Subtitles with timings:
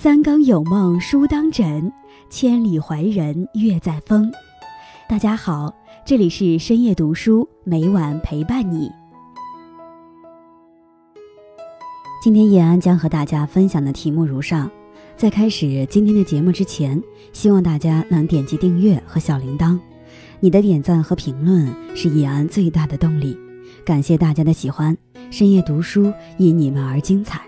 [0.00, 1.92] 三更有梦书当枕，
[2.30, 4.30] 千里怀人月在风。
[5.08, 5.74] 大家好，
[6.06, 8.88] 这里是深夜读书，每晚陪伴你。
[12.22, 14.70] 今天叶安将和大家分享的题目如上。
[15.16, 17.02] 在开始今天的节目之前，
[17.32, 19.76] 希望大家能点击订阅和小铃铛，
[20.38, 23.36] 你的点赞和评论是叶安最大的动力。
[23.84, 24.96] 感谢大家的喜欢，
[25.28, 27.40] 深夜读书因你们而精彩。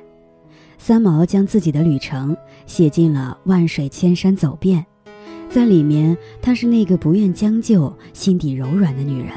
[0.83, 2.35] 三毛将自己的旅程
[2.65, 4.83] 写进了《万水千山走遍》，
[5.55, 9.31] 在里面，她是那个不愿将就、心底柔软的女人。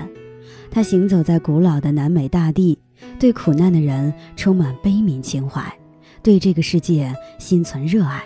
[0.72, 2.80] 她行走在古老的南美大地，
[3.20, 5.62] 对苦难的人充满悲悯情怀，
[6.24, 8.24] 对这个世界心存热爱。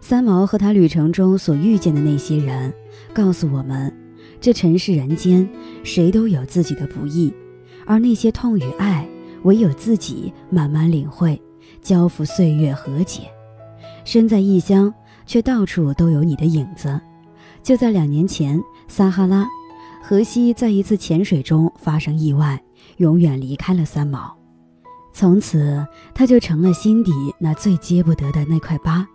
[0.00, 2.72] 三毛和他旅程中所遇见的那些人，
[3.12, 3.92] 告诉我们，
[4.40, 5.46] 这尘世人间，
[5.82, 7.34] 谁都有自己的不易，
[7.84, 9.04] 而那些痛与爱，
[9.42, 11.38] 唯有自己慢慢领会。
[11.82, 13.22] 交付岁月和解，
[14.04, 14.92] 身在异乡，
[15.26, 17.00] 却到处都有你的影子。
[17.62, 19.48] 就在两年前，撒哈拉，
[20.02, 22.62] 荷西在一次潜水中发生意外，
[22.98, 24.36] 永远离开了三毛。
[25.12, 29.06] 从此，他就成了心底那最揭不得的那块疤。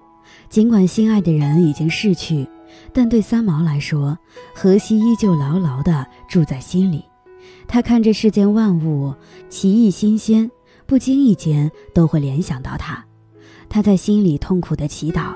[0.47, 2.47] 尽管心爱的人已经逝去，
[2.93, 4.17] 但对三毛来说，
[4.55, 7.03] 荷西依旧牢牢地住在心里。
[7.67, 9.13] 他看着世间万物，
[9.49, 10.49] 奇异新鲜。
[10.89, 13.05] 不经意间都会联想到他，
[13.69, 15.35] 他在心里痛苦的祈祷：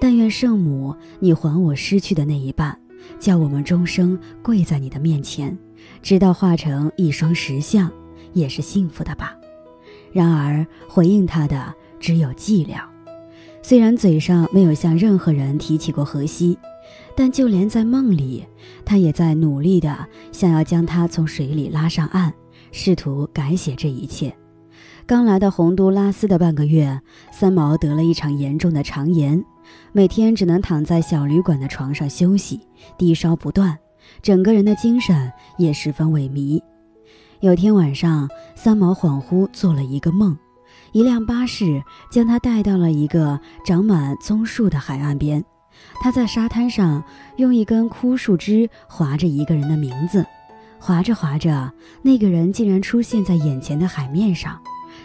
[0.00, 2.80] 但愿圣母，你还我失去的那一半，
[3.20, 5.58] 叫我们终生跪在你的面前，
[6.00, 7.92] 直到化成一双石像，
[8.32, 9.36] 也是幸福的吧。
[10.10, 12.78] 然而回应他的只有寂寥。
[13.60, 16.56] 虽然嘴上没有向任何人提起过荷西，
[17.14, 18.42] 但就连在梦里，
[18.86, 22.32] 他也在努力的想要将他从水里拉上岸，
[22.72, 24.34] 试图改写这一切。
[25.06, 26.98] 刚来到洪都拉斯的半个月，
[27.30, 29.44] 三毛得了一场严重的肠炎，
[29.92, 32.58] 每天只能躺在小旅馆的床上休息，
[32.96, 33.78] 低烧不断，
[34.22, 36.58] 整个人的精神也十分萎靡。
[37.40, 40.34] 有天晚上，三毛恍惚做了一个梦，
[40.92, 45.44] 一辆巴士将他带到了一个长满棕树的海岸边，
[46.00, 47.04] 他在沙滩上
[47.36, 50.24] 用一根枯树枝划着一个人的名字，
[50.78, 51.70] 划着划着，
[52.00, 54.58] 那个人竟然出现在眼前的海面上。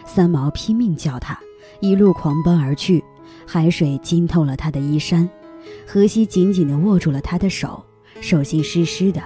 [0.06, 1.38] 三毛拼命叫他，
[1.80, 3.02] 一路狂奔而去，
[3.46, 5.28] 海水浸透了他的衣衫，
[5.86, 7.82] 荷西紧紧地握住了他的手，
[8.20, 9.22] 手心湿湿的。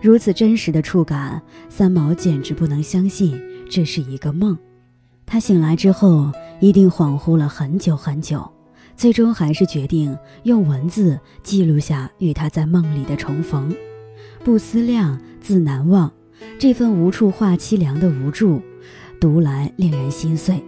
[0.00, 3.40] 如此真实的触感，三毛简直不能相信
[3.70, 4.56] 这是一个梦。
[5.24, 6.30] 他醒来之后，
[6.60, 8.46] 一定恍惚了很久很久，
[8.96, 13.74] 最终还是决定用文字记录下与他在梦里的重逢。
[14.44, 16.12] 不思量，自难忘，
[16.58, 18.60] 这份无处话凄凉的无助。
[19.24, 20.62] 读来令人心碎。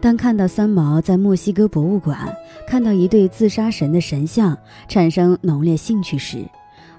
[0.00, 2.32] 当看到三毛在墨西哥博物馆
[2.64, 4.56] 看到一对自杀神的神像，
[4.86, 6.48] 产生浓烈兴趣时，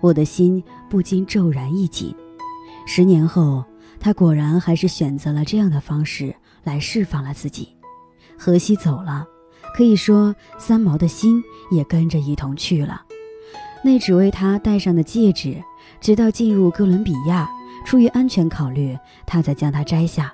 [0.01, 2.13] 我的心不禁骤然一紧。
[2.85, 3.63] 十年后，
[4.01, 6.35] 他果然还是选择了这样的方式
[6.65, 7.69] 来释放了自己。
[8.37, 9.25] 荷西走了，
[9.73, 11.41] 可以说三毛的心
[11.71, 13.01] 也跟着一同去了。
[13.81, 15.55] 那只为他戴上的戒指，
[16.01, 17.49] 直到进入哥伦比亚，
[17.85, 20.33] 出于安全考虑，他才将它摘下。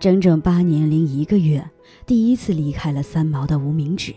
[0.00, 1.64] 整整八年零一个月，
[2.06, 4.14] 第一次离开了三毛的无名指，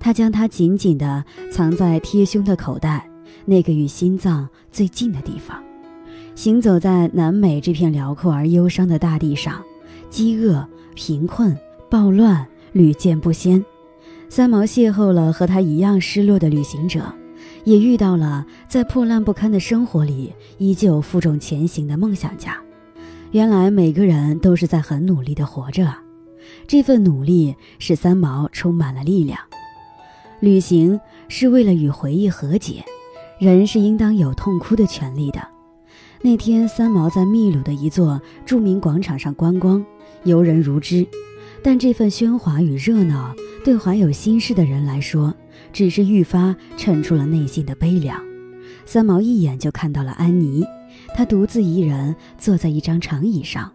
[0.00, 3.08] 他将它紧紧地藏在贴胸的口袋，
[3.44, 5.62] 那个与心脏最近的地方。
[6.34, 9.62] 行走在南美这片辽阔而忧伤的大地上，
[10.08, 11.56] 饥饿、贫困、
[11.90, 13.62] 暴乱屡见不鲜。
[14.28, 17.12] 三毛邂逅了和他一样失落的旅行者，
[17.64, 22.56] 也遇到了在破烂不堪的生活里依旧负重前行的梦想家。
[23.36, 25.92] 原来每个人都是在很努力的活着！
[26.66, 29.38] 这份努力使三毛充满了力量。
[30.40, 30.98] 旅行
[31.28, 32.82] 是为了与回忆和解，
[33.38, 35.46] 人是应当有痛哭的权利的。
[36.22, 39.84] 那天，三毛在秘鲁的一座著名广场上观光，
[40.24, 41.06] 游人如织，
[41.62, 45.34] 但这份喧哗与热闹对怀有心事的人来说，
[45.74, 48.18] 只是愈发衬出了内心的悲凉。
[48.86, 50.64] 三毛一眼就看到了安妮。
[51.14, 53.72] 他独自一人坐在一张长椅上，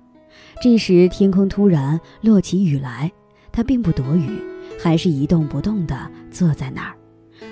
[0.61, 3.11] 这时天空突然落起雨来，
[3.51, 4.41] 他并不躲雨，
[4.81, 5.95] 还是一动不动地
[6.31, 6.95] 坐在那儿。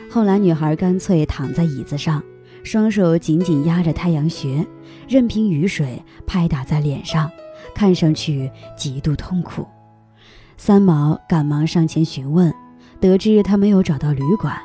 [0.10, 2.24] 后来女孩干脆躺在椅子上，
[2.63, 4.66] 双手紧紧压着太阳穴，
[5.07, 7.30] 任凭雨水拍打在脸上，
[7.74, 9.68] 看上去极度痛苦。
[10.57, 12.54] 三毛赶忙上前询问，
[13.00, 14.60] 得知他没有找到旅馆，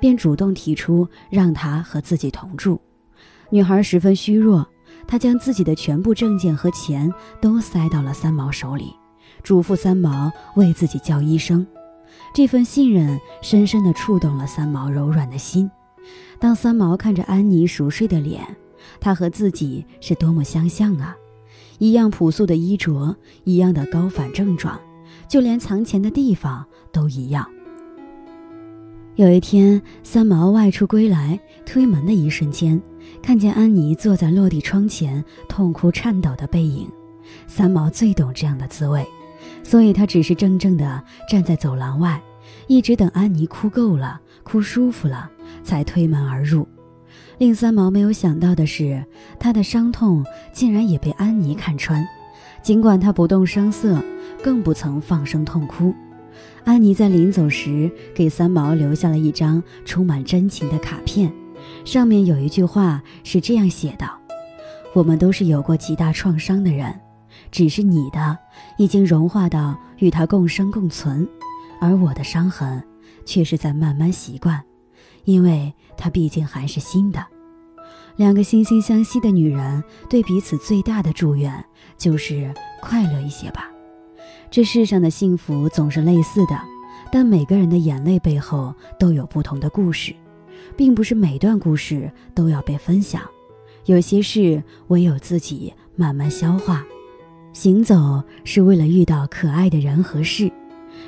[0.00, 2.80] 便主动提出让他和自己同住。
[3.50, 4.66] 女孩十分虚弱，
[5.06, 8.92] 她将自己的全部证件和钱都塞到了三毛手里，
[9.42, 11.66] 嘱咐三毛为自己叫医生。
[12.34, 15.70] 这份信任深深地触动了三毛柔软的心。
[16.38, 18.42] 当三毛看着安妮熟睡的脸，
[19.00, 21.16] 她和自己是多么相像啊！
[21.78, 24.80] 一样朴素的衣着，一样的高反症状，
[25.28, 27.48] 就连藏钱的地方都一样。
[29.16, 32.78] 有一天，三毛外出归来，推门的一瞬间，
[33.22, 36.86] 看见安妮坐在落地窗前，痛哭颤抖的背影。
[37.46, 39.06] 三毛最懂这样的滋味，
[39.62, 42.20] 所以他只是怔怔地站在走廊外，
[42.66, 45.30] 一直等安妮哭够了、哭舒服了，
[45.64, 46.68] 才推门而入。
[47.38, 49.02] 令三毛没有想到的是，
[49.40, 50.22] 他的伤痛
[50.52, 52.06] 竟然也被安妮看穿，
[52.62, 53.98] 尽管他不动声色，
[54.42, 55.94] 更不曾放声痛哭。
[56.66, 61.32] 安妮在临走时给三毛留下了一张充满真情的卡片，
[61.84, 64.10] 上面有一句话是这样写的
[64.92, 66.92] ：“我们都是有过极大创伤的人，
[67.52, 68.36] 只是你的
[68.78, 71.26] 已经融化到与他共生共存，
[71.80, 72.82] 而我的伤痕
[73.24, 74.60] 却是在慢慢习惯，
[75.24, 77.24] 因为它毕竟还是新的。”
[78.16, 81.64] 两个惺惺相惜的女人对彼此最大的祝愿
[81.96, 83.70] 就是快乐一些吧。
[84.56, 86.58] 这世上的幸福总是类似的，
[87.12, 90.14] 但每个人的眼泪背后都有不同的故事，
[90.74, 93.20] 并不是每段故事都要被分享。
[93.84, 96.82] 有些事唯有自己慢慢消化。
[97.52, 100.50] 行走是为了遇到可爱的人和事。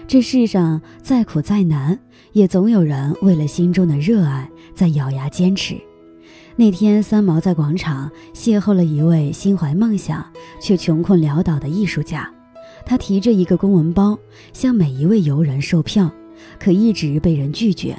[0.07, 1.99] 这世上再苦再难，
[2.35, 5.75] 也总有人为了心中的热爱在咬牙坚持。
[6.55, 10.23] 那天，三毛在广场邂逅了一位心怀梦想
[10.61, 12.31] 却穷困潦倒的艺术家。
[12.89, 14.19] 他提着一个公文包，
[14.55, 16.11] 向每一位游人售票，
[16.59, 17.95] 可一直被人拒绝。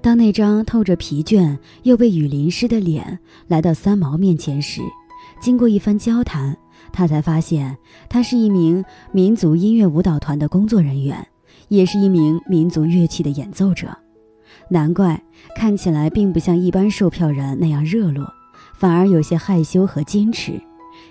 [0.00, 4.80] 当那张透着疲倦又被雨淋湿的脸来到三毛面前时，
[5.38, 6.56] 经过一番交谈，
[6.92, 7.76] 他才发现
[8.08, 8.82] 他是一名
[9.12, 11.26] 民族音乐舞蹈团的工作人员，
[11.68, 13.94] 也是一名民族乐器的演奏者。
[14.70, 15.22] 难怪
[15.54, 18.26] 看起来并不像一般售票人那样热络，
[18.78, 20.58] 反而有些害羞和矜持。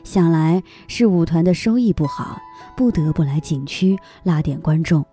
[0.06, 2.40] 想来是舞团的收益不好。
[2.78, 5.06] 不得不来景区拉点观众。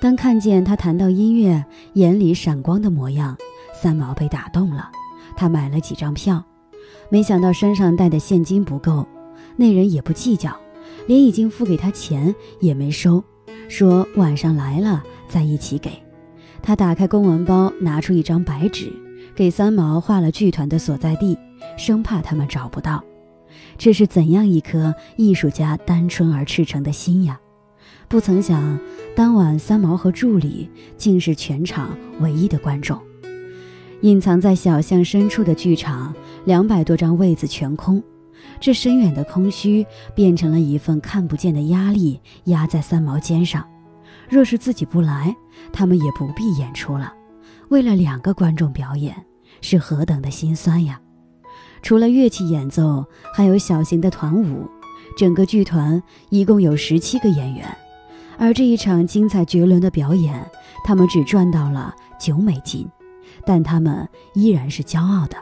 [0.00, 3.36] 当看见他谈到音乐，眼里闪光的模样，
[3.74, 4.90] 三毛被打动了。
[5.36, 6.44] 他买了几张票，
[7.08, 9.04] 没想到身上带的现金不够，
[9.56, 10.56] 那人也不计较，
[11.08, 13.22] 连已经付给他钱也没收，
[13.68, 15.90] 说晚上来了再一起给。
[16.62, 18.92] 他打开公文包，拿出一张白纸，
[19.34, 21.36] 给三毛画了剧团的所在地，
[21.76, 23.02] 生怕他们找不到。
[23.76, 27.38] 这是怎样一颗艺术家单纯而赤诚的心呀！
[28.08, 28.78] 不曾想，
[29.16, 33.00] 当晚三毛和助理竟是全场唯一的观众。
[34.02, 38.02] 隐藏在小巷深处的剧场，两百多张位子全空，
[38.60, 39.84] 这深远的空虚
[40.14, 43.66] 变成了一份看不见的压力，压在三毛肩上。
[44.28, 45.34] 若是自己不来，
[45.72, 47.12] 他们也不必演出了。
[47.70, 49.14] 为了两个观众表演，
[49.60, 51.00] 是何等的心酸呀！
[51.84, 53.04] 除了乐器演奏，
[53.34, 54.66] 还有小型的团舞。
[55.18, 57.64] 整个剧团一共有十七个演员，
[58.38, 60.50] 而这一场精彩绝伦的表演，
[60.82, 62.88] 他们只赚到了九美金，
[63.44, 65.36] 但他们依然是骄傲的。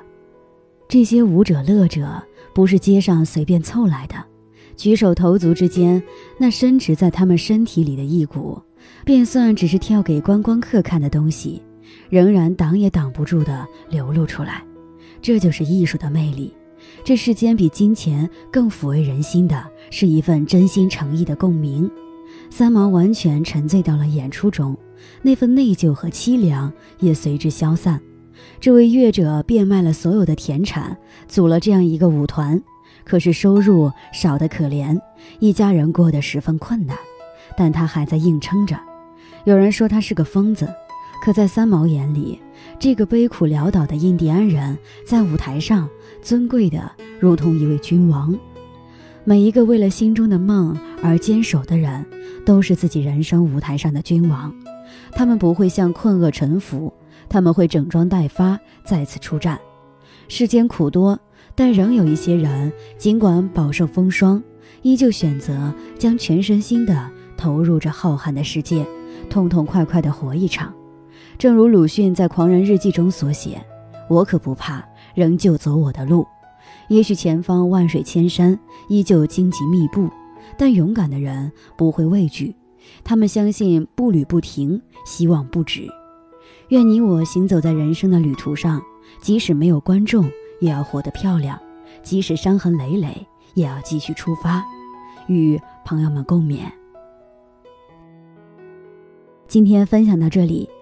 [0.89, 2.21] 这些舞者乐者
[2.53, 4.17] 不是街上随便凑来的，
[4.77, 6.03] 举手投足之间，
[6.39, 8.61] 那深植在他们身体里的一股，
[9.07, 11.63] 便算只是跳给观光客看的东西，
[12.11, 14.63] 仍然挡也挡不住的流露出来。
[15.23, 16.53] 这就是艺术的魅力。
[17.05, 21.91] 这世间比金钱更抚慰人心的，是一份真心诚意的共鸣。
[22.51, 24.77] 三毛完全沉醉到了演出中，
[25.23, 28.01] 那份内疚和凄凉也随之消散。
[28.61, 30.97] 这位乐者变卖了所有的田产，
[31.29, 32.61] 组了这样一个舞团，
[33.05, 35.01] 可是收入少得可怜，
[35.39, 36.97] 一家人过得十分困难。
[37.57, 38.79] 但他还在硬撑着。
[39.45, 40.69] 有人说他是个疯子，
[41.23, 42.41] 可在三毛眼里。
[42.81, 44.77] 这个悲苦潦倒的印第安人
[45.07, 45.89] 在舞台上
[46.21, 48.37] 尊贵的如同一位君王。
[49.23, 52.05] 每一个为了心中的梦而坚守的人，
[52.45, 54.53] 都是自己人生舞台上的君王。
[55.13, 56.93] 他们不会向困厄臣服，
[57.29, 59.61] 他们会整装待发，再次出战。
[60.27, 61.17] 世间苦多，
[61.55, 64.43] 但仍有一些人，尽管饱受风霜，
[64.83, 68.85] 依旧选择将全身心的投入这浩瀚的世界，
[69.31, 70.75] 痛痛快快的活一场。
[71.43, 73.61] 正如鲁迅在《狂人日记》中所写
[74.09, 74.81] ：“我可不怕，
[75.13, 76.25] 仍旧走我的路。
[76.87, 78.57] 也许前方万水千山，
[78.89, 80.09] 依旧荆棘密布，
[80.57, 82.55] 但勇敢的人不会畏惧。
[83.03, 85.89] 他们相信步履不停，希望不止。
[86.69, 88.81] 愿你我行走在人生的旅途上，
[89.21, 90.31] 即使没有观众，
[90.61, 91.59] 也要活得漂亮；
[92.05, 94.65] 即使伤痕累累，也要继续出发。
[95.27, 96.61] 与朋友们共勉。”
[99.49, 100.71] 今天分享到这里。